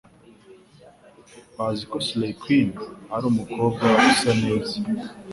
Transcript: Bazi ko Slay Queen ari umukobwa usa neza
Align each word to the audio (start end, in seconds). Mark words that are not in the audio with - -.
Bazi 1.55 1.83
ko 1.91 1.97
Slay 2.07 2.33
Queen 2.41 2.69
ari 3.15 3.25
umukobwa 3.31 3.85
usa 4.11 4.31
neza 4.43 4.75